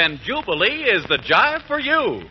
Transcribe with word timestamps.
Then 0.00 0.18
Jubilee 0.24 0.88
is 0.88 1.04
the 1.10 1.18
jive 1.18 1.60
for 1.66 1.78
you. 1.78 2.24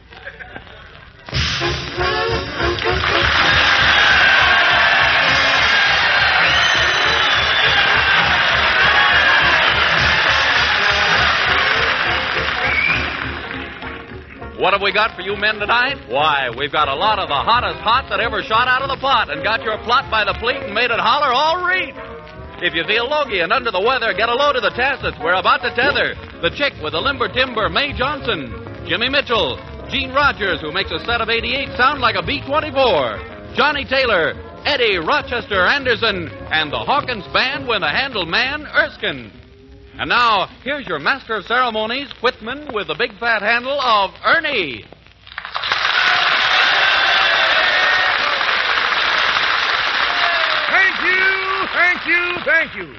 What 14.57 14.73
have 14.73 14.81
we 14.81 14.91
got 14.91 15.15
for 15.15 15.21
you 15.21 15.35
men 15.37 15.59
tonight? 15.59 15.97
Why, 16.09 16.49
we've 16.49 16.71
got 16.71 16.87
a 16.87 16.95
lot 16.95 17.19
of 17.19 17.29
the 17.29 17.35
hottest 17.35 17.77
hot 17.81 18.09
that 18.09 18.19
ever 18.19 18.41
shot 18.41 18.67
out 18.67 18.81
of 18.81 18.89
the 18.89 18.97
pot 18.99 19.29
and 19.29 19.43
got 19.43 19.61
your 19.61 19.77
plot 19.83 20.09
by 20.09 20.25
the 20.25 20.33
pleat 20.39 20.57
and 20.57 20.73
made 20.73 20.89
it 20.89 20.99
holler 20.99 21.31
all 21.31 21.63
reek. 21.63 21.93
If 22.65 22.73
you 22.73 22.83
feel 22.85 23.07
logy 23.07 23.41
and 23.41 23.53
under 23.53 23.69
the 23.69 23.79
weather, 23.79 24.11
get 24.17 24.27
a 24.27 24.33
load 24.33 24.55
of 24.55 24.63
the 24.63 24.71
tassets. 24.71 25.17
We're 25.21 25.37
about 25.37 25.61
to 25.61 25.69
tether. 25.75 26.28
The 26.41 26.51
chick 26.51 26.71
with 26.81 26.93
the 26.93 27.01
limber 27.01 27.27
timber, 27.27 27.67
Mae 27.67 27.91
Johnson. 27.91 28.47
Jimmy 28.87 29.09
Mitchell. 29.09 29.59
Gene 29.89 30.13
Rogers, 30.13 30.61
who 30.61 30.71
makes 30.71 30.89
a 30.89 30.99
set 30.99 31.19
of 31.19 31.27
88 31.27 31.75
sound 31.75 31.99
like 31.99 32.15
a 32.15 32.23
B 32.23 32.41
24. 32.47 33.55
Johnny 33.55 33.83
Taylor. 33.83 34.33
Eddie 34.63 34.99
Rochester 34.99 35.65
Anderson. 35.65 36.29
And 36.49 36.71
the 36.71 36.79
Hawkins 36.79 37.27
Band 37.33 37.67
with 37.67 37.81
the 37.81 37.89
handle 37.89 38.25
man, 38.25 38.65
Erskine. 38.67 39.33
And 39.99 40.07
now, 40.07 40.47
here's 40.63 40.87
your 40.87 40.99
master 40.99 41.35
of 41.35 41.45
ceremonies, 41.45 42.09
Whitman, 42.21 42.69
with 42.73 42.87
the 42.87 42.95
big 42.95 43.11
fat 43.19 43.41
handle 43.41 43.81
of 43.81 44.11
Ernie. 44.23 44.85
Thank 50.71 51.01
you, 51.03 51.67
thank 51.73 52.05
you, 52.07 52.37
thank 52.45 52.75
you. 52.75 52.95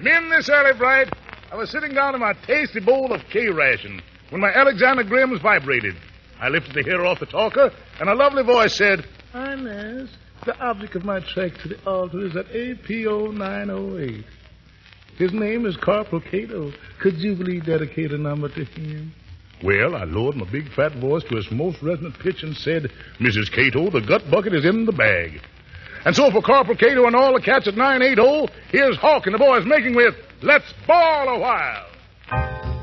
Men, 0.00 0.30
this 0.30 0.48
early 0.48 0.72
bright, 0.78 1.12
I 1.50 1.56
was 1.56 1.70
sitting 1.70 1.94
down 1.94 2.12
to 2.12 2.18
my 2.18 2.34
tasty 2.46 2.80
bowl 2.80 3.12
of 3.12 3.22
K 3.30 3.48
ration 3.48 4.02
when 4.28 4.40
my 4.40 4.52
Alexander 4.52 5.02
Graham's 5.02 5.40
vibrated. 5.40 5.96
I 6.40 6.48
lifted 6.50 6.74
the 6.74 6.82
hair 6.82 7.06
off 7.06 7.20
the 7.20 7.26
talker, 7.26 7.72
and 7.98 8.08
a 8.08 8.14
lovely 8.14 8.42
voice 8.42 8.76
said, 8.76 9.06
Inez, 9.34 10.10
the 10.44 10.56
object 10.58 10.94
of 10.94 11.04
my 11.04 11.20
trek 11.20 11.54
to 11.62 11.68
the 11.68 11.84
altar 11.86 12.26
is 12.26 12.36
at 12.36 12.46
APO 12.54 13.32
908. 13.32 14.24
His 15.16 15.32
name 15.32 15.64
is 15.64 15.76
Corporal 15.78 16.20
Cato. 16.20 16.70
Could 17.00 17.18
you 17.18 17.34
believe 17.34 17.64
dedicate 17.64 18.12
a 18.12 18.18
number 18.18 18.48
to 18.50 18.64
him? 18.64 19.12
Well, 19.64 19.96
I 19.96 20.04
lowered 20.04 20.36
my 20.36 20.48
big 20.48 20.70
fat 20.74 20.92
voice 20.96 21.24
to 21.24 21.38
its 21.38 21.50
most 21.50 21.82
resonant 21.82 22.18
pitch 22.20 22.42
and 22.42 22.56
said, 22.56 22.92
Mrs. 23.18 23.50
Cato, 23.50 23.90
the 23.90 24.06
gut 24.06 24.30
bucket 24.30 24.54
is 24.54 24.64
in 24.64 24.84
the 24.84 24.92
bag. 24.92 25.40
And 26.04 26.14
so 26.14 26.30
for 26.30 26.42
Corporal 26.42 26.76
Cato 26.76 27.06
and 27.06 27.16
all 27.16 27.32
the 27.32 27.40
cats 27.40 27.66
at 27.66 27.76
980, 27.76 28.52
here's 28.70 28.96
Hawk 28.98 29.26
and 29.26 29.34
the 29.34 29.38
boys 29.38 29.64
making 29.66 29.96
with 29.96 30.14
Let's 30.40 30.72
Ball 30.86 31.28
a 31.30 31.38
While. 31.40 32.77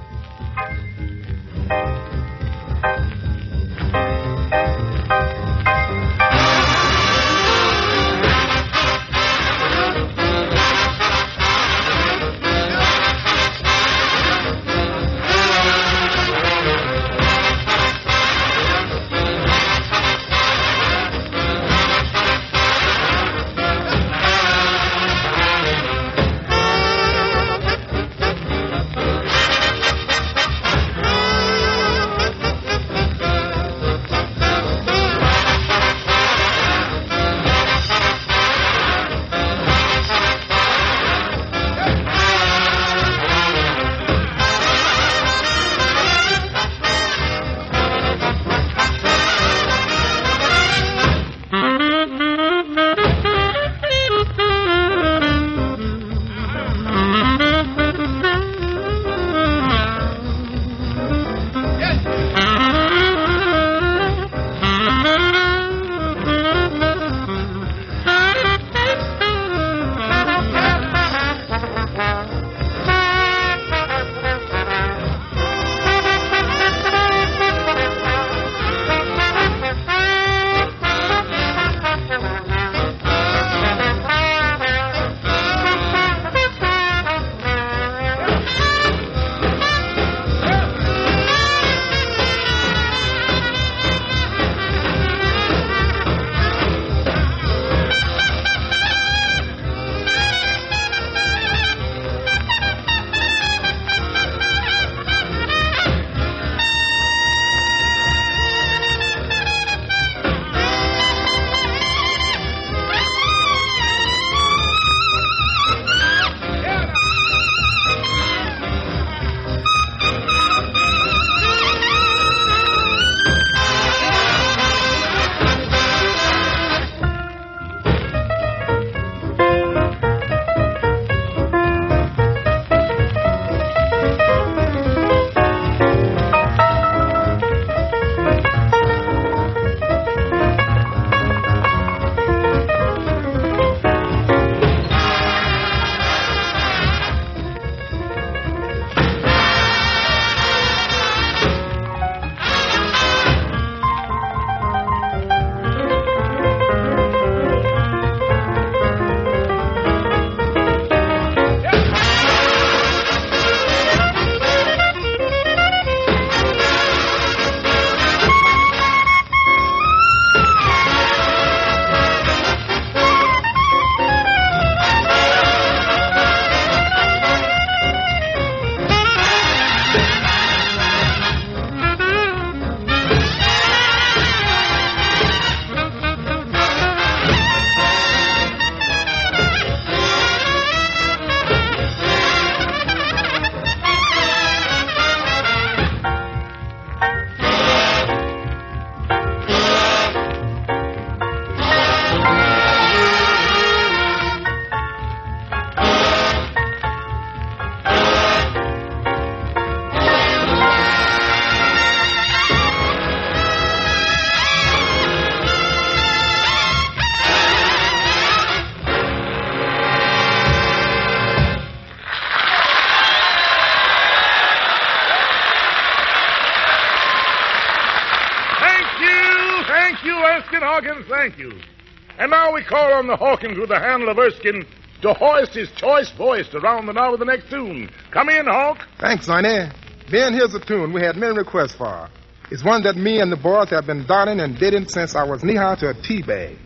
With 233.66 233.76
the 233.76 233.84
handle 233.84 234.10
of 234.10 234.20
Erskine 234.20 234.64
to 235.02 235.14
hoist 235.14 235.54
his 235.56 235.72
choice 235.72 236.12
voice 236.12 236.48
to 236.50 236.60
round 236.60 236.88
the 236.88 236.94
knob 236.94 237.14
of 237.14 237.20
the 237.20 237.26
next 237.26 237.50
tune. 237.50 237.90
Come 238.12 238.30
in, 238.30 238.46
Hawk. 238.46 238.78
Thanks, 239.00 239.26
Sonny. 239.26 239.70
Ben, 240.12 240.34
here's 240.34 240.54
a 240.54 240.60
tune 240.60 240.94
we 240.94 241.02
had 241.02 241.16
many 241.16 241.36
requests 241.36 241.74
for. 241.74 242.08
It's 242.52 242.64
one 242.64 242.84
that 242.84 242.96
me 242.96 243.20
and 243.22 243.32
the 243.32 243.38
boys 243.38 243.72
have 243.72 243.88
been 243.88 244.06
darning 244.06 244.40
and 244.40 244.58
bidding 244.60 244.88
since 244.88 245.16
I 245.16 245.24
was 245.24 245.44
knee-high 245.44 245.76
to 245.78 245.90
a 245.90 245.94
tea 245.96 246.22
bag. 246.22 246.58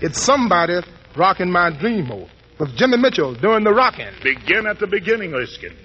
It's 0.00 0.20
somebody 0.20 0.80
rocking 1.14 1.50
my 1.50 1.70
dream 1.78 2.08
with 2.58 2.74
Jimmy 2.74 2.96
Mitchell 2.96 3.34
doing 3.34 3.62
the 3.62 3.72
rocking. 3.72 4.08
Begin 4.22 4.66
at 4.66 4.78
the 4.78 4.86
beginning, 4.86 5.34
Erskine. 5.34 5.76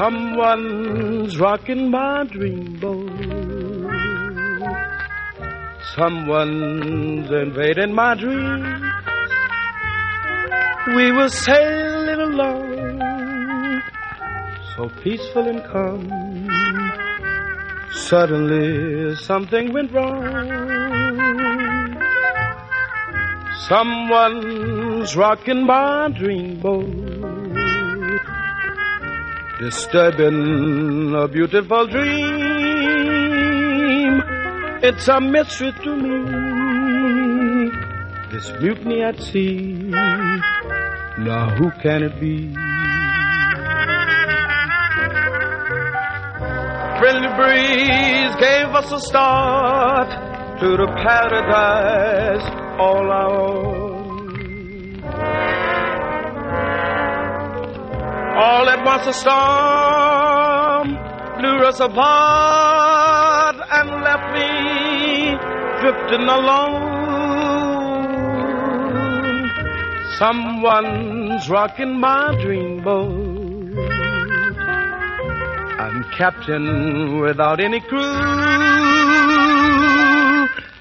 Someone's 0.00 1.38
rocking 1.38 1.90
my 1.90 2.24
dreamboat. 2.24 3.10
Someone's 5.94 7.30
invading 7.30 7.92
my 7.94 8.14
dreams. 8.14 8.82
We 10.96 11.12
were 11.12 11.28
sailing 11.28 12.20
along, 12.28 13.82
so 14.74 14.88
peaceful 15.02 15.46
and 15.46 15.62
calm. 15.64 16.08
Suddenly 17.92 19.16
something 19.16 19.70
went 19.74 19.92
wrong. 19.92 20.24
Someone's 23.68 25.14
rocking 25.14 25.66
my 25.66 26.08
dreamboat 26.18 26.99
disturbing 29.60 31.14
a 31.14 31.28
beautiful 31.28 31.86
dream. 31.86 32.22
It's 34.82 35.06
a 35.08 35.20
mystery 35.20 35.72
to 35.84 35.96
me, 35.96 37.70
this 38.32 38.50
mutiny 38.62 39.02
at 39.02 39.20
sea. 39.20 39.74
Now 41.18 41.54
who 41.58 41.70
can 41.82 42.04
it 42.04 42.18
be? 42.18 42.54
Friendly 46.98 47.28
breeze 47.36 48.34
gave 48.40 48.68
us 48.80 48.90
a 48.92 49.00
start 49.00 50.08
to 50.60 50.68
the 50.78 50.86
paradise 51.04 52.46
all 52.78 53.10
our 53.10 53.30
own. 53.30 53.79
All 58.42 58.66
at 58.70 58.82
once 58.86 59.06
a 59.06 59.12
storm 59.12 60.96
blew 61.38 61.58
us 61.68 61.78
apart 61.78 63.56
and 63.70 63.88
left 64.06 64.32
me 64.32 65.36
drifting 65.82 66.26
alone. 66.26 67.00
Someone's 70.16 71.50
rocking 71.50 72.00
my 72.00 72.34
dreamboat. 72.40 73.76
I'm 75.78 76.04
captain 76.16 77.20
without 77.20 77.60
any 77.60 77.80
crew, 77.80 78.00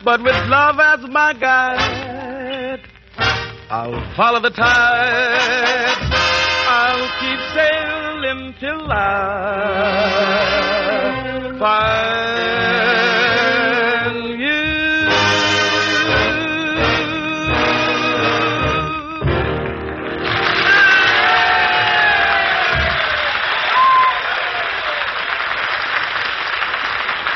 but 0.06 0.22
with 0.24 0.48
love 0.48 0.80
as 0.80 1.02
my 1.10 1.34
guide, 1.34 2.80
I'll 3.70 4.16
follow 4.16 4.40
the 4.40 4.50
tide. 4.52 5.59
Till 8.58 8.92
I 8.92 10.40
find 11.60 12.40
you. 14.40 14.48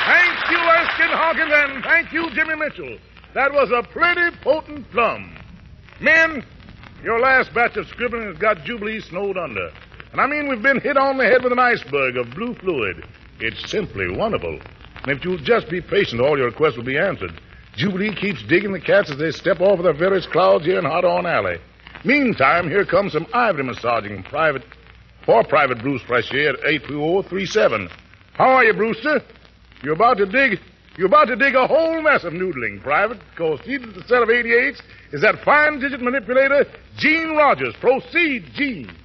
Thank 0.07 0.49
you, 0.49 0.57
Erskine 0.57 1.13
Hawkins, 1.15 1.53
and 1.53 1.83
thank 1.83 2.11
you, 2.11 2.31
Jimmy 2.31 2.55
Mitchell. 2.55 2.97
That 3.35 3.53
was 3.53 3.69
a 3.71 3.83
pretty 3.83 4.35
potent 4.41 4.89
plum. 4.91 5.37
Men, 6.01 6.43
your 7.03 7.19
last 7.19 7.53
batch 7.53 7.77
of 7.77 7.87
scribbling 7.87 8.23
has 8.23 8.37
got 8.39 8.63
Jubilee 8.65 8.99
snowed 8.99 9.37
under. 9.37 9.71
And 10.13 10.21
I 10.21 10.27
mean, 10.27 10.47
we've 10.47 10.61
been 10.61 10.79
hit 10.79 10.95
on 10.95 11.17
the 11.17 11.25
head 11.25 11.43
with 11.43 11.51
an 11.51 11.59
iceberg 11.59 12.17
of 12.17 12.29
blue 12.35 12.53
fluid. 12.53 13.03
It's 13.39 13.69
simply 13.71 14.15
wonderful. 14.15 14.59
And 15.01 15.11
if 15.11 15.25
you'll 15.25 15.39
just 15.39 15.69
be 15.69 15.81
patient, 15.81 16.21
all 16.21 16.37
your 16.37 16.45
requests 16.45 16.77
will 16.77 16.83
be 16.83 16.99
answered. 16.99 17.33
Jubilee 17.75 18.13
keeps 18.13 18.43
digging 18.43 18.73
the 18.73 18.79
cats 18.79 19.09
as 19.09 19.17
they 19.17 19.31
step 19.31 19.59
over 19.59 19.81
the 19.81 19.91
various 19.91 20.27
clouds 20.27 20.65
here 20.65 20.77
in 20.77 20.85
On 20.85 21.25
Alley. 21.25 21.57
Meantime, 22.05 22.69
here 22.69 22.85
comes 22.85 23.13
some 23.13 23.25
ivory 23.33 23.63
massaging 23.63 24.21
private 24.21 24.63
for 25.25 25.43
Private 25.45 25.79
Bruce 25.79 26.03
Freshier 26.03 26.53
at 26.53 26.59
82037. 26.63 27.89
How 28.33 28.49
are 28.49 28.65
you, 28.65 28.73
Brewster? 28.73 29.19
You're 29.81 29.95
about 29.95 30.17
to 30.17 30.27
dig 30.27 30.59
you're 30.95 31.07
about 31.07 31.25
to 31.25 31.35
dig 31.35 31.55
a 31.55 31.65
whole 31.65 32.03
mess 32.03 32.23
of 32.23 32.33
noodling, 32.33 32.79
Private, 32.83 33.17
because 33.31 33.59
at 33.61 33.95
the 33.95 34.03
set 34.07 34.21
of 34.21 34.29
88s 34.29 34.79
is 35.11 35.21
that 35.21 35.43
fine 35.43 35.79
digit 35.79 36.01
manipulator, 36.01 36.67
Gene 36.97 37.35
Rogers. 37.35 37.73
Proceed, 37.81 38.45
Gene. 38.53 38.95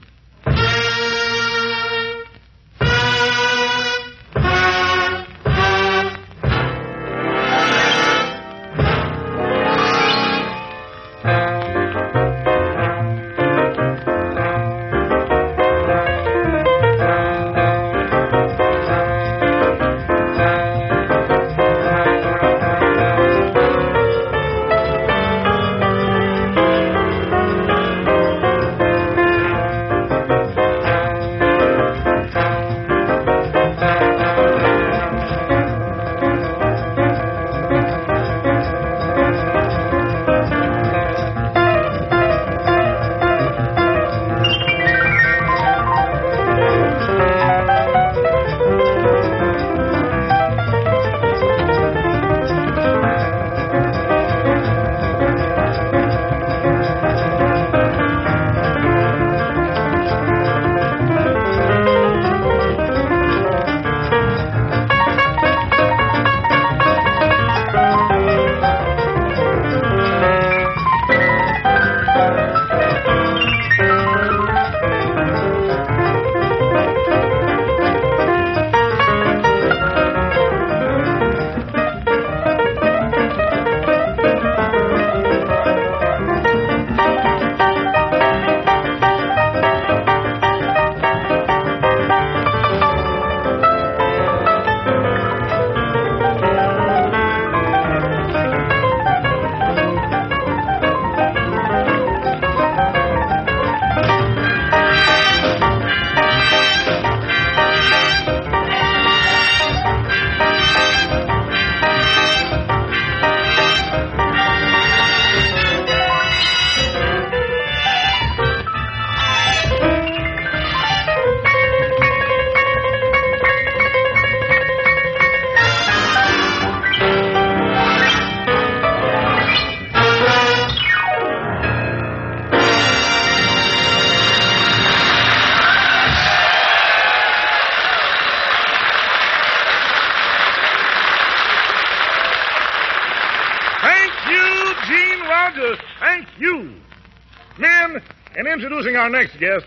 Guest, 149.38 149.66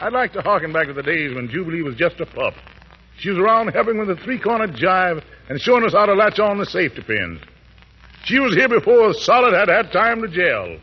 I'd 0.00 0.12
like 0.12 0.32
to 0.32 0.42
harken 0.42 0.72
back 0.72 0.88
to 0.88 0.92
the 0.92 1.02
days 1.02 1.34
when 1.34 1.48
Jubilee 1.48 1.82
was 1.82 1.94
just 1.94 2.20
a 2.20 2.26
pup. 2.26 2.54
She 3.18 3.30
was 3.30 3.38
around 3.38 3.68
helping 3.68 3.98
with 3.98 4.08
the 4.08 4.16
three-cornered 4.16 4.74
jive 4.74 5.22
and 5.48 5.60
showing 5.60 5.84
us 5.84 5.92
how 5.92 6.06
to 6.06 6.14
latch 6.14 6.40
on 6.40 6.58
the 6.58 6.66
safety 6.66 7.02
pins. 7.02 7.40
She 8.24 8.38
was 8.38 8.54
here 8.54 8.68
before 8.68 9.14
Solid 9.14 9.54
had 9.54 9.68
had 9.68 9.92
time 9.92 10.22
to 10.22 10.28
gel. 10.28 10.76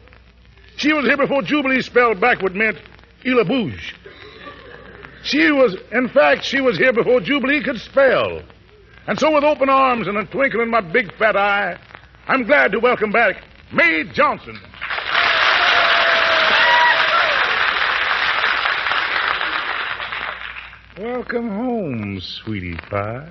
She 0.78 0.94
was 0.94 1.06
here 1.06 1.18
before 1.18 1.42
Jubilee 1.42 1.82
spelled 1.82 2.22
backward 2.22 2.56
meant 2.56 2.78
Ila 3.26 3.46
Bouge. 3.46 3.96
She 5.24 5.52
was, 5.52 5.76
in 5.92 6.08
fact, 6.10 6.46
she 6.46 6.62
was 6.62 6.78
here 6.78 6.94
before 6.94 7.20
Jubilee 7.20 7.62
could 7.62 7.80
spell. 7.80 8.42
And 9.08 9.20
so 9.20 9.34
with 9.34 9.44
open 9.44 9.70
arms 9.70 10.08
and 10.08 10.18
a 10.18 10.26
twinkle 10.26 10.62
in 10.62 10.70
my 10.70 10.82
big 10.82 11.14
fat 11.18 11.36
eye, 11.36 11.78
I'm 12.28 12.44
glad 12.44 12.72
to 12.72 12.80
welcome 12.80 13.12
back 13.12 13.44
Mae 13.74 14.04
Johnson. 14.14 14.58
Welcome 21.00 21.48
home, 21.48 22.20
sweetie 22.20 22.76
pie. 22.90 23.30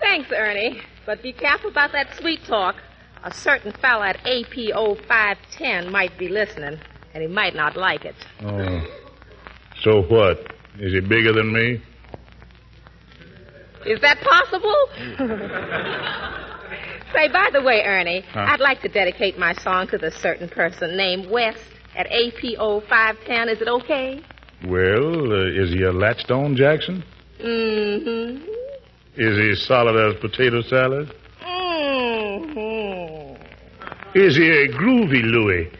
Thanks, 0.00 0.30
Ernie. 0.32 0.80
But 1.04 1.22
be 1.22 1.30
careful 1.34 1.68
about 1.68 1.92
that 1.92 2.16
sweet 2.18 2.42
talk. 2.46 2.76
A 3.22 3.34
certain 3.34 3.72
fella 3.82 4.08
at 4.08 4.26
APO 4.26 4.94
510 5.06 5.92
might 5.92 6.16
be 6.18 6.28
listening, 6.28 6.80
and 7.12 7.22
he 7.22 7.28
might 7.28 7.54
not 7.54 7.76
like 7.76 8.06
it. 8.06 8.14
Oh. 8.42 8.80
So 9.82 10.00
what? 10.04 10.38
Is 10.78 10.94
he 10.94 11.00
bigger 11.00 11.34
than 11.34 11.52
me? 11.52 11.82
Is 13.84 14.00
that 14.00 14.18
possible? 14.22 14.88
Say, 17.12 17.28
by 17.28 17.50
the 17.52 17.60
way, 17.60 17.82
Ernie, 17.84 18.22
Huh? 18.32 18.46
I'd 18.48 18.60
like 18.60 18.80
to 18.80 18.88
dedicate 18.88 19.38
my 19.38 19.52
song 19.52 19.86
to 19.88 19.98
this 19.98 20.14
certain 20.14 20.48
person 20.48 20.96
named 20.96 21.28
West 21.30 21.60
at 21.94 22.06
APO 22.10 22.80
510. 22.88 23.48
Is 23.50 23.60
it 23.60 23.68
okay? 23.68 24.22
Well, 24.66 25.32
uh, 25.32 25.62
is 25.62 25.70
he 25.70 25.82
a 25.82 25.92
latchstone 25.92 26.56
Jackson? 26.56 27.02
Mm-hmm. 27.40 28.42
Is 29.16 29.36
he 29.38 29.54
solid 29.66 29.96
as 29.96 30.20
potato 30.20 30.60
salad? 30.62 31.12
Mm-hmm. 31.42 33.42
Is 34.18 34.36
he 34.36 34.48
a 34.48 34.68
groovy 34.68 35.22
Louie? 35.22 35.70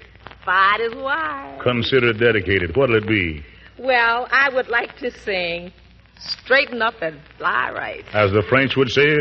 Fight 0.45 0.81
is 0.81 0.95
wise. 0.95 1.61
Consider 1.63 2.13
dedicated. 2.13 2.77
What'll 2.77 2.97
it 2.97 3.07
be? 3.07 3.45
Well, 3.79 4.29
I 4.31 4.49
would 4.51 4.69
like 4.69 4.97
to 4.99 5.11
sing 5.11 5.73
Straighten 6.19 6.83
Up 6.83 7.01
and 7.03 7.19
Fly 7.39 7.71
Right. 7.73 8.05
As 8.13 8.33
the 8.33 8.43
French 8.43 8.77
would 8.77 8.91
say, 8.91 9.17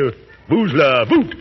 bouge 0.47 0.73
la 0.73 1.05
boot. 1.05 1.35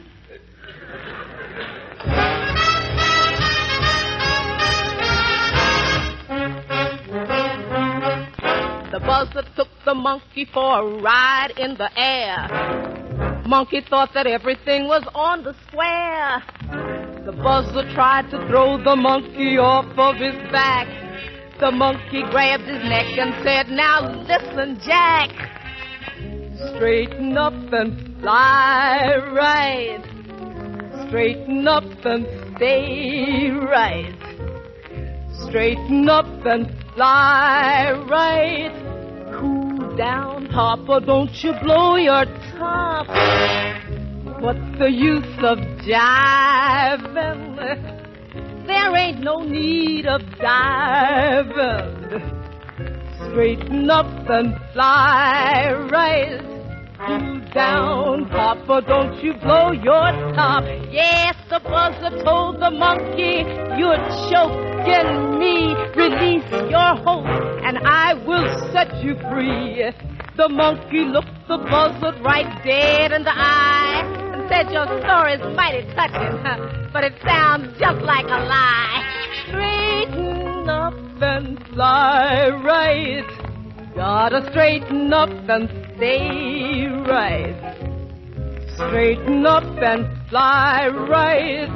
Buzzer 9.18 9.42
took 9.56 9.68
the 9.84 9.94
monkey 9.94 10.46
for 10.54 10.78
a 10.78 11.02
ride 11.02 11.52
in 11.58 11.74
the 11.76 11.90
air. 11.98 13.42
Monkey 13.44 13.80
thought 13.90 14.10
that 14.14 14.28
everything 14.28 14.86
was 14.86 15.02
on 15.12 15.42
the 15.42 15.56
square. 15.66 16.40
The 17.26 17.32
buzzer 17.32 17.92
tried 17.94 18.30
to 18.30 18.46
throw 18.46 18.80
the 18.80 18.94
monkey 18.94 19.58
off 19.58 19.86
of 19.98 20.14
his 20.22 20.36
back. 20.52 20.86
The 21.58 21.72
monkey 21.72 22.22
grabbed 22.30 22.62
his 22.62 22.80
neck 22.84 23.18
and 23.18 23.34
said, 23.42 23.68
Now 23.70 24.08
listen, 24.22 24.78
Jack. 24.86 25.30
Straighten 26.76 27.36
up 27.36 27.72
and 27.72 28.20
fly 28.20 29.16
right. 29.34 31.08
Straighten 31.08 31.66
up 31.66 31.82
and 32.04 32.24
stay 32.54 33.50
right. 33.50 34.14
Straighten 35.48 36.08
up 36.08 36.46
and 36.46 36.72
fly 36.94 37.90
right. 38.08 38.87
Down, 39.98 40.46
Papa, 40.46 41.00
don't 41.04 41.42
you 41.42 41.52
blow 41.60 41.96
your 41.96 42.24
top. 42.56 43.08
What's 44.40 44.78
the 44.78 44.88
use 44.88 45.24
of 45.42 45.58
jiving? 45.82 47.56
There 48.68 48.96
ain't 48.96 49.18
no 49.24 49.40
need 49.40 50.06
of 50.06 50.20
diving. 50.38 52.22
Straighten 53.16 53.90
up 53.90 54.06
and 54.30 54.54
fly 54.72 55.72
right. 55.90 56.47
Cool 57.06 57.40
down, 57.54 58.28
Papa, 58.28 58.82
don't 58.84 59.22
you 59.22 59.32
blow 59.34 59.70
your 59.70 60.10
top. 60.34 60.64
Yes, 60.90 61.36
the 61.48 61.60
buzzer 61.60 62.24
told 62.24 62.60
the 62.60 62.72
monkey, 62.72 63.46
you're 63.78 64.02
choking 64.26 65.38
me. 65.38 65.76
Release 65.94 66.50
your 66.68 66.96
hold, 66.96 67.24
and 67.26 67.78
I 67.86 68.14
will 68.14 68.48
set 68.72 68.96
you 69.00 69.14
free. 69.30 69.84
The 70.36 70.48
monkey 70.48 71.04
looked 71.04 71.46
the 71.46 71.58
buzzard 71.58 72.20
right 72.20 72.64
dead 72.64 73.12
in 73.12 73.22
the 73.22 73.32
eye 73.32 74.02
and 74.34 74.48
said, 74.48 74.72
Your 74.72 74.86
story's 75.00 75.56
mighty 75.56 75.86
touching, 75.94 76.42
but 76.92 77.04
it 77.04 77.14
sounds 77.24 77.78
just 77.78 78.02
like 78.02 78.26
a 78.26 78.42
lie. 78.42 79.04
Straighten 79.46 80.68
up 80.68 80.94
and 81.22 81.64
fly 81.68 82.48
right. 82.48 83.47
Gotta 83.98 84.48
straighten 84.52 85.12
up 85.12 85.28
and 85.28 85.68
stay 85.96 86.86
right. 86.86 87.58
Straighten 88.76 89.44
up 89.44 89.64
and 89.64 90.06
fly 90.28 90.86
right. 90.86 91.66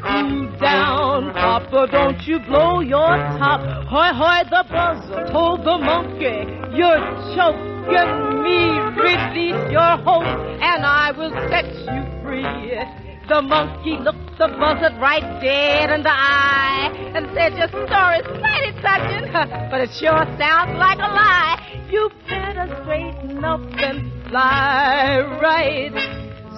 Cool 0.00 0.58
down, 0.60 1.32
Papa, 1.32 1.88
don't 1.90 2.22
you 2.22 2.38
blow 2.38 2.78
your 2.78 3.16
top. 3.40 3.62
Hoy, 3.88 4.12
hoy, 4.14 4.44
the 4.48 4.64
buzzer 4.70 5.26
told 5.32 5.64
the 5.64 5.76
monkey, 5.76 6.46
you're 6.78 7.02
choking 7.34 8.42
me. 8.44 8.70
Release 9.02 9.72
your 9.72 9.96
hold, 10.04 10.22
and 10.22 10.86
I 10.86 11.10
will 11.10 11.32
set 11.50 11.66
you 11.66 12.22
free. 12.22 13.09
The 13.30 13.40
monkey 13.42 13.96
looked 13.96 14.38
the 14.38 14.48
buzzard 14.48 15.00
right 15.00 15.22
dead 15.40 15.90
in 15.90 16.02
the 16.02 16.10
eye 16.10 16.90
and 17.14 17.28
said, 17.32 17.56
Your 17.56 17.68
story's 17.68 18.26
mighty 18.42 18.72
touching, 18.82 19.30
but 19.70 19.80
it 19.80 19.90
sure 19.94 20.26
sounds 20.36 20.76
like 20.76 20.98
a 20.98 21.02
lie. 21.02 21.86
You 21.88 22.10
better 22.28 22.66
straighten 22.82 23.44
up 23.44 23.60
and 23.60 24.10
fly 24.28 25.20
right. 25.40 25.92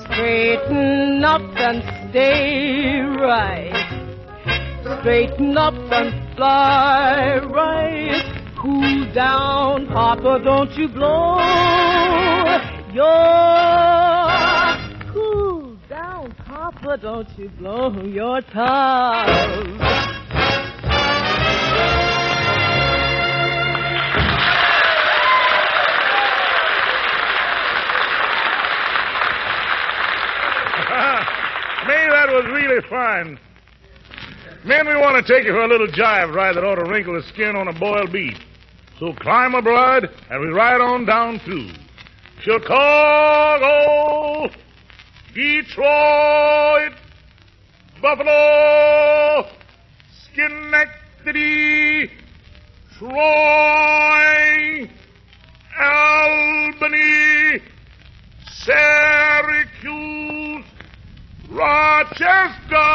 Straighten 0.04 1.22
up 1.22 1.42
and 1.42 1.82
stay 2.08 3.00
right. 3.20 3.76
Straighten 5.00 5.58
up 5.58 5.74
and 5.74 6.36
fly 6.36 7.38
right. 7.52 8.54
Cool 8.58 9.12
down, 9.12 9.88
Papa, 9.88 10.40
don't 10.42 10.72
you 10.78 10.88
blow 10.88 11.36
your. 12.94 13.92
Papa, 16.62 16.96
don't 16.96 17.28
you 17.36 17.48
blow 17.58 17.90
your 18.04 18.40
top. 18.40 19.26
Mae, 31.88 32.06
that 32.06 32.28
was 32.28 32.44
really 32.52 32.80
fine. 32.88 33.36
Men, 34.64 34.86
we 34.86 34.94
want 34.94 35.26
to 35.26 35.34
take 35.34 35.44
you 35.44 35.50
for 35.50 35.64
a 35.64 35.66
little 35.66 35.88
jive 35.88 36.32
ride 36.32 36.54
that 36.54 36.62
ought 36.62 36.76
to 36.76 36.88
wrinkle 36.88 37.14
the 37.14 37.22
skin 37.32 37.56
on 37.56 37.66
a 37.66 37.72
boiled 37.72 38.12
beef. 38.12 38.38
So 39.00 39.12
climb 39.14 39.56
aboard, 39.56 40.08
and 40.30 40.40
we 40.40 40.46
ride 40.46 40.80
on 40.80 41.06
down 41.06 41.40
through 41.40 41.72
Chicago, 42.40 43.68
Detroit, 45.34 46.92
Buffalo, 48.02 49.48
Schenectady, 50.24 52.10
Troy, 52.98 54.90
Albany, 55.80 57.62
Syracuse, 58.60 59.94
Rochester. 61.48 62.90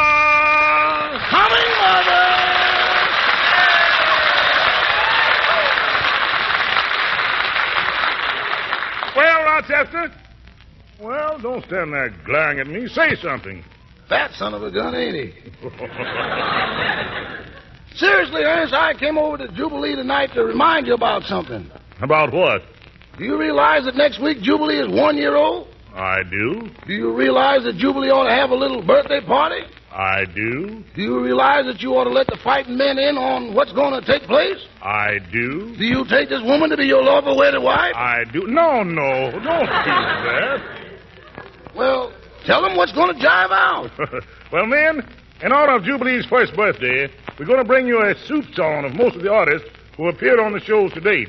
Coming, 1.30 1.70
mother. 1.80 2.26
Well, 9.16 9.42
Rochester. 9.42 10.27
Well, 11.00 11.38
don't 11.38 11.64
stand 11.66 11.92
there 11.92 12.12
glaring 12.26 12.58
at 12.58 12.66
me. 12.66 12.88
Say 12.88 13.14
something. 13.22 13.62
Fat 14.08 14.32
son 14.32 14.54
of 14.54 14.62
a 14.62 14.70
gun, 14.70 14.94
ain't 14.94 15.14
he? 15.14 15.32
Seriously, 17.96 18.42
Ernest, 18.42 18.74
I 18.74 18.94
came 18.98 19.18
over 19.18 19.38
to 19.38 19.48
Jubilee 19.48 19.94
tonight 19.94 20.30
to 20.34 20.44
remind 20.44 20.86
you 20.86 20.94
about 20.94 21.22
something. 21.24 21.70
About 22.00 22.32
what? 22.32 22.62
Do 23.16 23.24
you 23.24 23.38
realize 23.38 23.84
that 23.84 23.96
next 23.96 24.20
week 24.20 24.40
Jubilee 24.40 24.78
is 24.78 24.88
one 24.88 25.16
year 25.16 25.36
old? 25.36 25.68
I 25.94 26.22
do. 26.28 26.68
Do 26.86 26.92
you 26.92 27.14
realize 27.14 27.64
that 27.64 27.76
Jubilee 27.76 28.10
ought 28.10 28.28
to 28.28 28.34
have 28.34 28.50
a 28.50 28.54
little 28.54 28.82
birthday 28.82 29.20
party? 29.20 29.62
I 29.90 30.24
do. 30.34 30.84
Do 30.94 31.02
you 31.02 31.20
realize 31.22 31.64
that 31.66 31.80
you 31.80 31.94
ought 31.94 32.04
to 32.04 32.10
let 32.10 32.26
the 32.28 32.38
fighting 32.44 32.76
men 32.76 32.98
in 32.98 33.16
on 33.16 33.54
what's 33.54 33.72
going 33.72 34.00
to 34.00 34.06
take 34.06 34.22
place? 34.28 34.58
I 34.82 35.18
do. 35.32 35.74
Do 35.76 35.84
you 35.84 36.04
take 36.08 36.28
this 36.28 36.42
woman 36.42 36.70
to 36.70 36.76
be 36.76 36.86
your 36.86 37.02
lawful 37.02 37.36
wedded 37.36 37.62
wife? 37.62 37.94
I 37.96 38.22
do. 38.32 38.46
No, 38.46 38.82
no. 38.82 39.30
Don't 39.32 39.42
do 39.42 39.48
that. 39.48 40.77
Well, 41.74 42.12
tell 42.44 42.62
them 42.62 42.76
what's 42.76 42.92
going 42.92 43.16
to 43.16 43.24
jive 43.24 43.50
out. 43.50 43.90
well, 44.52 44.66
men, 44.66 45.06
in 45.42 45.52
honor 45.52 45.76
of 45.76 45.84
Jubilee's 45.84 46.26
first 46.26 46.54
birthday, 46.54 47.10
we're 47.38 47.46
going 47.46 47.58
to 47.58 47.64
bring 47.64 47.86
you 47.86 48.02
a 48.02 48.14
soup 48.26 48.44
song 48.54 48.84
of 48.84 48.94
most 48.94 49.16
of 49.16 49.22
the 49.22 49.30
artists 49.30 49.68
who 49.96 50.08
appeared 50.08 50.40
on 50.40 50.52
the 50.52 50.60
shows 50.60 50.92
to 50.94 51.00
date. 51.00 51.28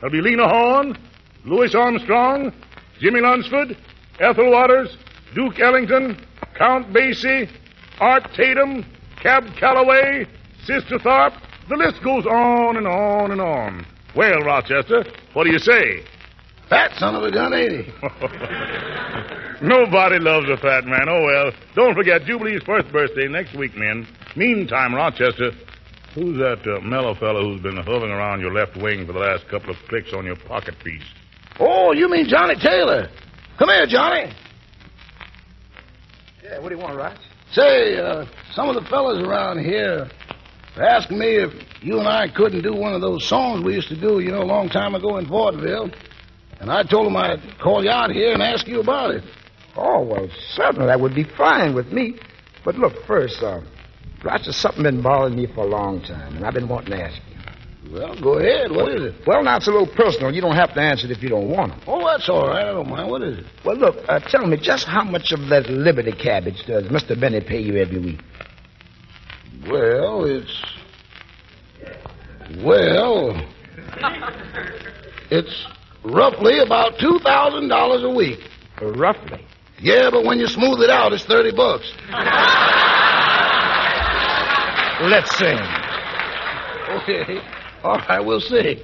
There'll 0.00 0.12
be 0.12 0.20
Lena 0.20 0.48
Horne, 0.48 0.98
Louis 1.44 1.74
Armstrong, 1.74 2.52
Jimmy 2.98 3.20
Lunceford, 3.20 3.76
Ethel 4.20 4.50
Waters, 4.50 4.96
Duke 5.34 5.58
Ellington, 5.60 6.18
Count 6.54 6.92
Basie, 6.92 7.48
Art 8.00 8.28
Tatum, 8.34 8.84
Cab 9.22 9.44
Calloway, 9.56 10.26
Sister 10.64 10.98
Tharpe. 10.98 11.34
The 11.68 11.76
list 11.76 12.02
goes 12.02 12.26
on 12.26 12.76
and 12.76 12.86
on 12.86 13.32
and 13.32 13.40
on. 13.40 13.86
Well, 14.14 14.40
Rochester, 14.40 15.04
what 15.32 15.44
do 15.44 15.52
you 15.52 15.58
say? 15.58 16.04
Fat 16.68 16.92
son 16.98 17.14
of 17.14 17.22
a 17.22 17.30
gun, 17.30 17.54
ain't 17.54 17.72
he? 17.72 17.92
Nobody 19.62 20.18
loves 20.18 20.48
a 20.50 20.56
fat 20.56 20.84
man. 20.84 21.08
Oh, 21.08 21.24
well. 21.24 21.52
Don't 21.74 21.94
forget 21.94 22.24
Jubilee's 22.24 22.62
first 22.64 22.90
birthday 22.92 23.28
next 23.28 23.54
week, 23.56 23.76
men. 23.76 24.06
Meantime, 24.34 24.94
Rochester, 24.94 25.52
who's 26.14 26.36
that 26.38 26.66
uh, 26.66 26.80
mellow 26.80 27.14
fellow 27.14 27.42
who's 27.42 27.62
been 27.62 27.76
hovering 27.76 28.10
around 28.10 28.40
your 28.40 28.52
left 28.52 28.76
wing 28.76 29.06
for 29.06 29.12
the 29.12 29.20
last 29.20 29.48
couple 29.48 29.70
of 29.70 29.76
clicks 29.88 30.12
on 30.12 30.26
your 30.26 30.36
pocket 30.36 30.74
piece? 30.82 31.04
Oh, 31.60 31.92
you 31.92 32.08
mean 32.10 32.26
Johnny 32.28 32.56
Taylor. 32.56 33.08
Come 33.58 33.68
here, 33.68 33.86
Johnny. 33.86 34.32
Yeah, 36.42 36.58
what 36.58 36.68
do 36.68 36.74
you 36.74 36.82
want, 36.82 36.96
Roch? 36.96 37.16
Say, 37.52 37.96
uh, 37.98 38.26
some 38.52 38.68
of 38.68 38.74
the 38.74 38.88
fellas 38.90 39.22
around 39.22 39.64
here 39.64 40.10
are 40.76 40.82
asking 40.82 41.18
me 41.18 41.36
if 41.36 41.52
you 41.80 41.98
and 41.98 42.08
I 42.08 42.28
couldn't 42.28 42.62
do 42.62 42.74
one 42.74 42.92
of 42.92 43.00
those 43.00 43.26
songs 43.26 43.64
we 43.64 43.74
used 43.74 43.88
to 43.88 43.98
do, 43.98 44.18
you 44.20 44.32
know, 44.32 44.42
a 44.42 44.44
long 44.44 44.68
time 44.68 44.94
ago 44.94 45.16
in 45.16 45.26
Vaudeville. 45.26 45.90
And 46.60 46.70
I 46.70 46.82
told 46.82 47.06
him 47.06 47.16
I'd 47.16 47.40
call 47.62 47.84
you 47.84 47.90
out 47.90 48.10
here 48.10 48.32
and 48.32 48.42
ask 48.42 48.66
you 48.66 48.80
about 48.80 49.14
it. 49.14 49.24
Oh, 49.76 50.02
well, 50.02 50.28
certainly 50.54 50.86
that 50.86 50.98
would 50.98 51.14
be 51.14 51.24
fine 51.24 51.74
with 51.74 51.92
me. 51.92 52.18
But 52.64 52.76
look, 52.76 52.94
first, 53.06 53.42
uh, 53.42 53.60
there's 54.24 54.56
something 54.56 54.82
been 54.82 55.02
bothering 55.02 55.36
me 55.36 55.46
for 55.54 55.64
a 55.64 55.68
long 55.68 56.00
time, 56.02 56.36
and 56.36 56.44
I've 56.44 56.54
been 56.54 56.68
wanting 56.68 56.96
to 56.96 57.04
ask 57.04 57.16
you. 57.30 57.92
Well, 57.92 58.20
go 58.20 58.38
ahead. 58.38 58.72
What 58.72 58.92
is 58.92 59.02
it? 59.02 59.14
Well, 59.26 59.44
now 59.44 59.58
it's 59.58 59.68
a 59.68 59.70
little 59.70 59.86
personal. 59.86 60.34
You 60.34 60.40
don't 60.40 60.56
have 60.56 60.74
to 60.74 60.80
answer 60.80 61.06
it 61.06 61.12
if 61.12 61.22
you 61.22 61.28
don't 61.28 61.48
want 61.48 61.72
to. 61.72 61.78
Oh, 61.86 62.04
that's 62.04 62.28
all 62.28 62.48
right. 62.48 62.66
I 62.66 62.72
don't 62.72 62.88
mind. 62.88 63.08
What 63.08 63.22
is 63.22 63.38
it? 63.38 63.44
Well, 63.64 63.76
look, 63.76 63.96
uh, 64.08 64.18
tell 64.18 64.46
me 64.46 64.56
just 64.60 64.86
how 64.86 65.04
much 65.04 65.30
of 65.30 65.48
that 65.50 65.68
Liberty 65.70 66.12
cabbage 66.12 66.64
does 66.66 66.84
Mr. 66.84 67.18
Benny 67.18 67.40
pay 67.40 67.60
you 67.60 67.76
every 67.76 68.00
week? 68.00 68.20
Well, 69.68 70.24
it's. 70.24 70.64
Well. 72.64 73.40
it's 75.30 75.66
roughly 76.06 76.60
about 76.60 76.94
$2,000 76.98 78.04
a 78.04 78.14
week. 78.14 78.38
Roughly. 78.80 79.44
Yeah, 79.80 80.10
but 80.10 80.24
when 80.24 80.38
you 80.38 80.46
smooth 80.46 80.80
it 80.80 80.90
out, 80.90 81.12
it's 81.12 81.24
30 81.24 81.52
bucks. 81.54 81.92
Let's 85.02 85.36
sing. 85.36 85.58
Okay. 86.88 87.40
All 87.82 87.98
right, 88.08 88.20
we'll 88.24 88.40
see. 88.40 88.82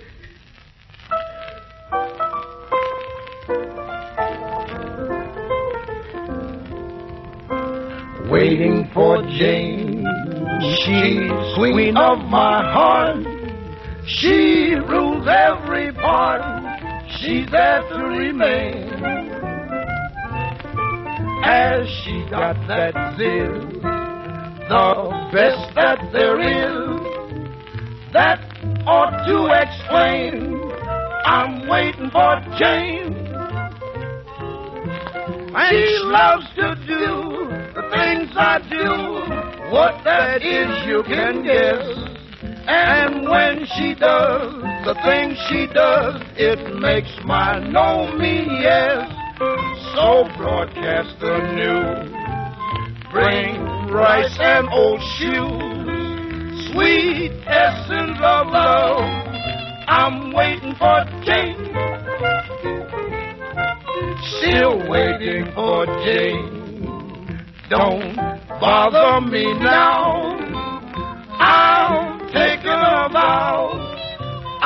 Waiting 8.31 8.91
for 8.93 9.23
Jane. 9.23 10.07
She's 10.85 11.55
queen 11.55 11.97
of 11.97 12.19
my 12.29 12.63
heart. 12.73 13.25
She 14.07 14.75
rules 14.75 15.27
every 15.29 15.93
part. 15.93 16.62
She's 17.23 17.49
there 17.53 17.83
to 17.89 17.99
remain. 18.19 18.89
As 21.45 21.87
she 22.03 22.27
got 22.29 22.57
that 22.67 22.95
zil, 23.17 23.61
the 24.69 25.29
best 25.33 25.75
that 25.77 25.99
there 26.13 26.41
is 26.41 27.03
that 28.13 28.41
ought 28.87 29.25
to 29.27 29.47
explain. 29.55 30.61
I'm 31.25 31.69
waiting 31.69 32.11
for 32.11 32.43
Jane. 32.59 33.15
And 35.55 35.71
She 35.71 35.99
loves 36.03 36.47
to 36.57 36.75
do 36.89 37.47
the 37.73 37.83
things 37.93 38.31
I 38.35 38.59
do. 38.69 39.71
What 39.71 40.03
that 40.03 40.43
is, 40.43 40.87
you 40.89 41.05
can 41.05 41.45
guess. 41.45 41.87
And 42.67 43.29
when 43.29 43.65
she 43.77 43.95
does 43.95 44.62
the 44.85 44.95
things 45.05 45.39
she 45.49 45.67
does, 45.73 46.23
it 46.37 46.81
makes 46.81 47.13
my 47.25 47.59
no 47.59 48.17
me 48.17 48.47
yes. 48.61 49.09
So 49.95 50.25
broadcast 50.37 51.19
the 51.21 51.39
news. 51.55 52.11
Bring 53.13 53.63
rice 53.93 54.37
and 54.41 54.69
old 54.71 55.01
shoes 55.19 55.93
sweet 56.73 57.33
essence 57.47 58.19
of 58.23 58.47
love. 58.49 59.01
I'm 59.89 60.33
waiting 60.33 60.75
for 60.79 61.05
Jane. 61.25 61.57
Still 64.39 64.89
waiting 64.89 65.53
for 65.55 65.87
Jane. 66.05 67.45
Don't 67.69 68.17
bother 68.61 69.27
me 69.27 69.45
now. 69.59 70.39
I'll 71.39 72.19
take 72.33 72.61
a 72.65 73.09
vow. 73.13 73.82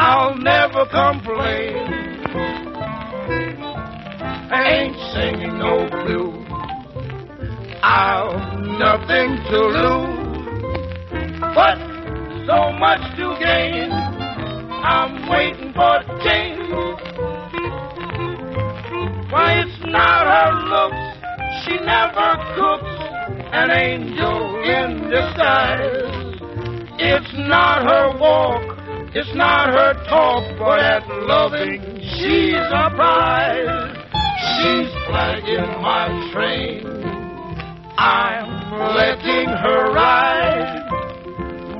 I'll 0.09 0.37
never 0.37 0.87
complain. 0.87 1.75
Ain't 4.55 4.97
singing 5.12 5.59
no 5.59 5.88
blues. 5.90 6.47
I've 7.83 8.57
nothing 8.79 9.31
to 9.51 9.59
lose 9.75 10.62
but 11.57 11.79
so 12.47 12.71
much 12.79 13.03
to 13.16 13.35
gain. 13.42 13.90
I'm 13.90 15.29
waiting 15.29 15.73
for 15.75 15.99
Jane. 16.23 16.71
Why, 19.29 19.59
it's 19.59 19.81
not 19.87 20.23
her 20.31 20.53
looks. 20.71 21.05
She 21.64 21.75
never 21.85 22.38
cooks 22.55 22.97
an 23.53 23.73
angel 23.73 24.62
in 24.62 25.11
disguise. 25.11 26.38
It's 26.97 27.33
not 27.38 27.83
her 27.83 28.16
walk. 28.21 28.76
It's 29.18 29.35
not 29.35 29.70
her 29.72 29.94
talk, 30.11 30.44
but 30.59 30.79
at 30.79 31.09
loving 31.09 31.81
she's 32.20 32.52
a 32.52 32.90
prize. 32.92 33.96
She's 34.61 34.92
flagging 35.09 35.81
my 35.81 36.31
train. 36.35 36.85
I'm 37.96 38.94
letting 38.94 39.48
her 39.48 39.90
ride 39.94 40.83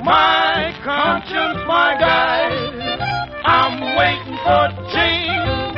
my 0.03 0.73
conscience, 0.83 1.61
my 1.67 1.95
guide. 1.99 2.97
I'm 3.45 3.81
waiting 3.95 4.37
for 4.41 4.73
Jane. 4.89 5.77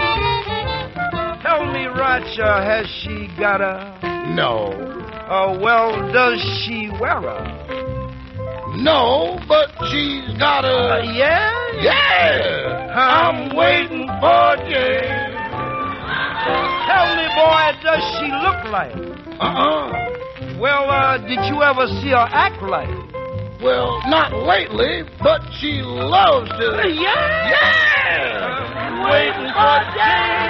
Tell 1.42 1.66
me, 1.74 1.88
Roger, 1.88 2.64
has 2.64 2.88
she 3.04 3.28
got 3.38 3.60
a. 3.60 4.00
No, 4.34 4.72
Oh, 5.30 5.60
well, 5.60 5.92
does 6.14 6.40
she 6.64 6.90
wear 7.02 7.18
a. 7.18 7.59
no, 8.84 9.40
but 9.48 9.70
she's 9.92 10.28
got 10.38 10.66
Uh, 10.66 11.00
a. 11.02 11.04
yeah? 11.14 11.54
Yeah, 11.82 12.94
I'm 12.96 13.56
waiting 13.56 14.08
for 14.20 14.56
Jane. 14.68 15.38
Tell 16.88 17.08
me, 17.16 17.28
boy, 17.36 17.72
does 17.84 18.04
she 18.18 18.28
look 18.44 18.64
like? 18.72 18.96
Uh-uh. 19.40 19.92
Well, 20.60 20.90
uh, 20.90 21.18
did 21.20 21.40
you 21.46 21.62
ever 21.64 21.88
see 22.02 22.10
her 22.10 22.28
act 22.32 22.62
like? 22.64 22.90
Well, 23.62 24.00
not 24.08 24.34
lately, 24.34 25.04
but 25.22 25.42
she 25.60 25.82
loves 25.84 26.50
to. 26.50 26.88
Yeah? 26.90 27.50
Yeah. 27.52 28.76
I'm 28.76 29.04
Waiting 29.10 29.52
for 29.56 29.84
Jane. 29.96 30.50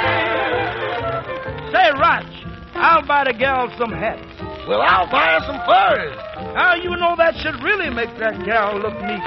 Say, 1.74 1.88
Roch, 1.98 2.34
I'll 2.76 3.02
buy 3.06 3.24
the 3.26 3.34
gal 3.38 3.70
some 3.78 3.92
hats. 3.92 4.26
Well, 4.68 4.82
I'll 4.82 5.08
buy 5.12 5.34
her 5.38 5.42
some 5.46 5.60
furs. 5.66 6.18
How 6.60 6.76
you 6.76 6.92
know 7.00 7.16
that 7.16 7.40
should 7.40 7.56
really 7.64 7.88
make 7.88 8.12
that 8.20 8.36
gal 8.44 8.76
look 8.84 9.00
neat? 9.00 9.24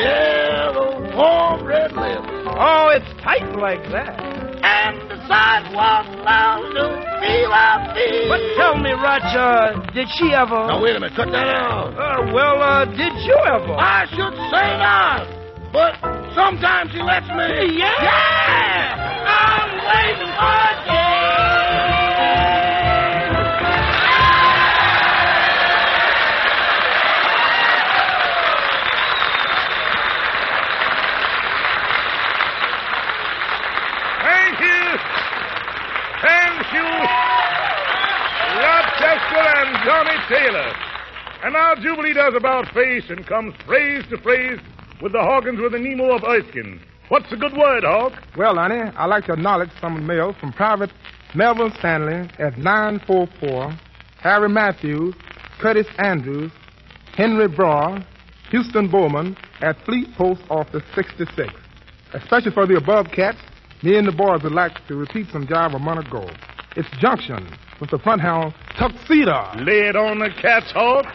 Yeah, 0.00 0.72
those 0.72 1.12
warm 1.12 1.60
red 1.60 1.92
lips. 1.92 2.24
Oh, 2.56 2.88
it's 2.88 3.04
tight 3.20 3.52
like 3.60 3.84
that. 3.92 4.16
And 4.64 4.96
the 5.12 5.20
sidewalk 5.28 6.08
lounge 6.24 6.72
to 6.72 6.88
feel 7.20 7.52
I 7.52 7.84
feel. 7.92 8.32
But 8.32 8.40
tell 8.56 8.80
me, 8.80 8.96
Roger, 8.96 9.76
did 9.92 10.08
she 10.16 10.32
ever? 10.32 10.56
Now, 10.72 10.80
wait 10.80 10.96
a 10.96 11.00
minute. 11.04 11.12
Cut 11.20 11.28
that 11.28 11.52
out. 11.52 11.92
Uh, 11.92 12.32
well, 12.32 12.56
uh, 12.64 12.88
did 12.88 13.12
you 13.28 13.36
ever? 13.44 13.76
I 13.76 14.08
should 14.08 14.36
say 14.48 14.68
not. 14.80 15.28
But 15.76 16.00
sometimes 16.32 16.96
she 16.96 17.04
lets 17.04 17.28
me. 17.28 17.76
Yeah. 17.76 17.92
Yeah. 17.92 19.20
I'm 19.28 19.68
waiting 19.84 20.32
for 20.32 20.64
Jane. 20.88 21.09
you, 36.72 36.86
Rochester 38.60 39.44
and 39.58 39.70
Johnny 39.84 40.18
Taylor. 40.28 40.72
And 41.42 41.54
now 41.54 41.74
Jubilee 41.74 42.12
does 42.12 42.34
about 42.36 42.66
face 42.74 43.04
and 43.08 43.26
comes 43.26 43.54
phrase 43.66 44.04
to 44.10 44.18
phrase 44.18 44.58
with 45.02 45.12
the 45.12 45.20
Hawkins 45.20 45.60
with 45.60 45.72
the 45.72 45.78
Nemo 45.78 46.14
of 46.14 46.22
Erskine. 46.24 46.80
What's 47.08 47.32
a 47.32 47.36
good 47.36 47.54
word, 47.54 47.82
Hawk? 47.84 48.12
Well, 48.36 48.54
Lonnie, 48.54 48.82
I'd 48.96 49.06
like 49.06 49.24
to 49.26 49.32
acknowledge 49.32 49.70
some 49.80 50.06
mail 50.06 50.34
from 50.38 50.52
Private 50.52 50.90
Melvin 51.34 51.72
Stanley 51.78 52.28
at 52.38 52.58
944, 52.58 53.72
Harry 54.20 54.48
Matthews, 54.48 55.14
Curtis 55.60 55.86
Andrews, 55.98 56.52
Henry 57.16 57.48
Brough, 57.48 58.04
Houston 58.50 58.90
Bowman 58.90 59.36
at 59.60 59.76
Fleet 59.84 60.08
Post 60.16 60.42
Office 60.50 60.82
66. 60.94 61.52
Especially 62.12 62.50
for 62.50 62.66
the 62.66 62.76
above 62.76 63.06
cats, 63.14 63.38
me 63.82 63.96
and 63.96 64.06
the 64.06 64.12
boys 64.12 64.42
would 64.42 64.52
like 64.52 64.86
to 64.88 64.96
repeat 64.96 65.26
some 65.32 65.46
job 65.46 65.74
a 65.74 65.78
month 65.78 66.06
ago. 66.06 66.28
It's 66.76 66.88
Junction 66.98 67.48
with 67.80 67.90
the 67.90 67.98
front 67.98 68.20
hound 68.20 68.54
Tuxedo. 68.78 69.50
Lay 69.58 69.88
it 69.88 69.96
on 69.96 70.20
the 70.20 70.30
cats, 70.40 70.70
Hawk. 70.72 71.06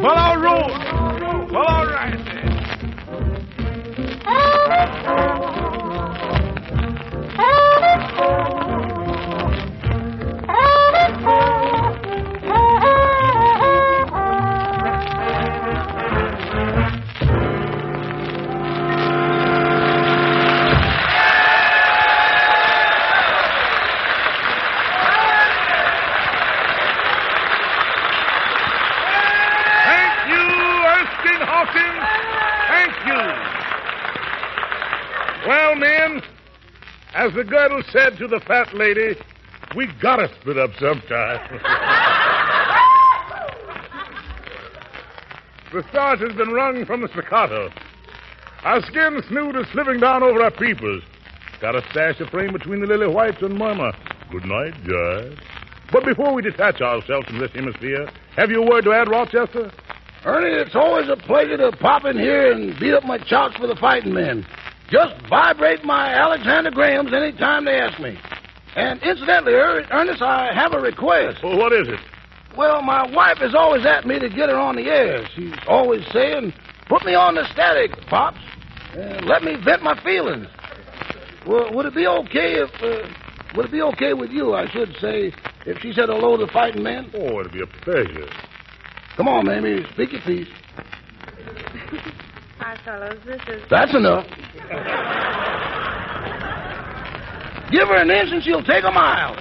Follow 0.00 0.40
road. 0.40 1.50
Follow 1.50 1.92
right 1.92 2.39
girdle 37.50 37.82
said 37.90 38.16
to 38.18 38.28
the 38.28 38.40
fat 38.46 38.72
lady, 38.74 39.16
we 39.76 39.88
gotta 40.00 40.28
split 40.40 40.56
up 40.56 40.70
sometime. 40.78 41.60
the 45.72 45.82
starch 45.90 46.20
has 46.20 46.32
been 46.36 46.50
wrung 46.50 46.86
from 46.86 47.02
the 47.02 47.08
staccato. 47.08 47.70
Our 48.62 48.80
skin 48.82 49.20
snoot 49.28 49.56
is 49.56 49.66
slipping 49.72 50.00
down 50.00 50.22
over 50.22 50.42
our 50.42 50.50
peepers. 50.50 51.02
Got 51.60 51.76
a 51.76 51.82
stash 51.90 52.20
of 52.20 52.28
frame 52.28 52.52
between 52.52 52.80
the 52.80 52.86
lily 52.86 53.08
whites 53.08 53.42
and 53.42 53.58
mama. 53.58 53.92
Good 54.30 54.44
night, 54.44 54.74
Jive. 54.84 55.38
But 55.92 56.04
before 56.04 56.32
we 56.32 56.42
detach 56.42 56.80
ourselves 56.80 57.26
from 57.26 57.38
this 57.40 57.50
hemisphere, 57.52 58.08
have 58.36 58.50
you 58.50 58.62
a 58.62 58.70
word 58.70 58.84
to 58.84 58.92
add, 58.92 59.08
Rochester? 59.08 59.72
Ernie, 60.24 60.54
it's 60.60 60.76
always 60.76 61.08
a 61.08 61.16
pleasure 61.16 61.56
to 61.56 61.72
pop 61.78 62.04
in 62.04 62.18
here 62.18 62.52
and 62.52 62.78
beat 62.78 62.92
up 62.94 63.04
my 63.04 63.18
chops 63.18 63.56
for 63.56 63.66
the 63.66 63.76
fighting 63.76 64.12
men. 64.12 64.46
Just 64.90 65.14
vibrate 65.28 65.84
my 65.84 66.12
Alexander 66.14 66.70
Grahams 66.70 67.12
anytime 67.12 67.64
they 67.64 67.78
ask 67.78 68.00
me. 68.00 68.18
And 68.74 69.00
incidentally, 69.02 69.54
Er- 69.54 69.86
Ernest, 69.90 70.20
I 70.20 70.52
have 70.52 70.72
a 70.72 70.80
request. 70.80 71.42
Well, 71.42 71.56
what 71.56 71.72
is 71.72 71.88
it? 71.88 72.00
Well, 72.56 72.82
my 72.82 73.06
wife 73.06 73.38
is 73.40 73.54
always 73.54 73.86
at 73.86 74.04
me 74.04 74.18
to 74.18 74.28
get 74.28 74.48
her 74.48 74.58
on 74.58 74.74
the 74.74 74.86
air. 74.86 75.24
She's 75.34 75.54
always 75.68 76.04
saying, 76.12 76.52
put 76.88 77.04
me 77.04 77.14
on 77.14 77.36
the 77.36 77.44
static, 77.52 77.92
Pops, 78.08 78.40
and 78.94 79.26
let 79.26 79.44
me 79.44 79.56
vent 79.64 79.82
my 79.82 80.00
feelings. 80.02 80.48
Well, 81.46 81.72
would 81.72 81.86
it 81.86 81.94
be 81.94 82.06
okay 82.06 82.56
if, 82.56 82.70
uh, 82.82 83.08
would 83.56 83.66
it 83.66 83.72
be 83.72 83.82
okay 83.82 84.12
with 84.12 84.30
you, 84.30 84.54
I 84.54 84.68
should 84.68 84.94
say, 85.00 85.32
if 85.66 85.78
she 85.80 85.92
said 85.92 86.08
hello 86.08 86.36
to 86.36 86.52
fighting 86.52 86.82
men? 86.82 87.10
Oh, 87.14 87.40
it'd 87.40 87.52
be 87.52 87.62
a 87.62 87.66
pleasure. 87.66 88.28
Come 89.16 89.28
on, 89.28 89.46
Mamie, 89.46 89.86
speak 89.94 90.12
your 90.12 90.22
piece. 90.22 90.48
Hi, 92.60 92.76
fellows. 92.84 93.18
This 93.24 93.40
is. 93.48 93.62
That's 93.70 93.94
enough. 93.96 94.26
Give 97.72 97.88
her 97.88 97.96
an 97.96 98.10
inch 98.10 98.32
and 98.32 98.44
she'll 98.44 98.62
take 98.62 98.84
a 98.84 98.92
mile. 98.92 99.34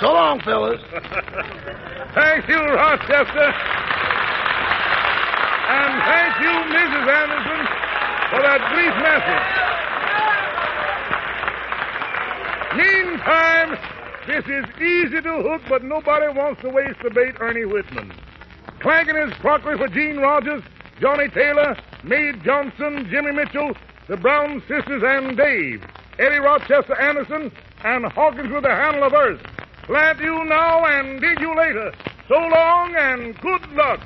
So 0.00 0.08
long, 0.08 0.40
fellas. 0.40 0.80
Thank 2.14 2.48
you, 2.48 2.56
Rochester. 2.56 3.48
And 5.68 5.92
thank 6.08 6.32
you, 6.40 6.54
Mrs. 6.72 7.04
Anderson, 7.04 7.60
for 8.32 8.40
that 8.40 8.60
brief 8.72 8.96
message. 9.04 9.46
Meantime, 12.80 13.76
this 14.26 14.44
is 14.48 14.64
easy 14.80 15.20
to 15.20 15.42
hook, 15.42 15.60
but 15.68 15.84
nobody 15.84 16.28
wants 16.36 16.62
to 16.62 16.70
waste 16.70 16.98
the 17.04 17.10
bait, 17.10 17.34
Ernie 17.38 17.66
Whitman. 17.66 18.12
Clanking 18.80 19.16
his 19.16 19.34
crockery 19.40 19.76
for 19.76 19.88
Gene 19.88 20.16
Rogers, 20.16 20.62
Johnny 21.02 21.26
Taylor, 21.30 21.76
Mae 22.04 22.30
Johnson, 22.44 23.08
Jimmy 23.10 23.32
Mitchell, 23.32 23.72
the 24.06 24.16
Brown 24.16 24.62
sisters, 24.68 25.02
and 25.04 25.36
Dave. 25.36 25.82
Eddie 26.20 26.38
Rochester 26.38 26.94
Anderson, 26.94 27.50
and 27.82 28.04
Hawkins 28.12 28.52
with 28.52 28.62
the 28.62 28.70
handle 28.70 29.02
of 29.02 29.12
earth. 29.12 29.40
Plant 29.82 30.20
you 30.20 30.44
now 30.44 30.84
and 30.84 31.20
dig 31.20 31.40
you 31.40 31.56
later. 31.56 31.92
So 32.28 32.36
long 32.36 32.94
and 32.94 33.36
good 33.40 33.66
luck. 33.72 33.98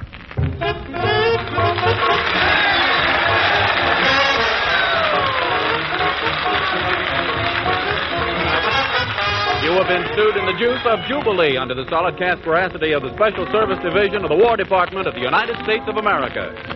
You 9.62 9.72
have 9.72 9.88
been 9.88 10.06
stewed 10.14 10.36
in 10.38 10.46
the 10.46 10.56
juice 10.58 10.80
of 10.86 11.00
Jubilee 11.06 11.58
under 11.58 11.74
the 11.74 11.86
solid 11.90 12.16
cast 12.16 12.42
veracity 12.42 12.92
of 12.92 13.02
the 13.02 13.12
Special 13.16 13.44
Service 13.52 13.82
Division 13.82 14.24
of 14.24 14.30
the 14.30 14.36
War 14.36 14.56
Department 14.56 15.06
of 15.06 15.12
the 15.12 15.20
United 15.20 15.62
States 15.62 15.84
of 15.88 15.98
America. 15.98 16.75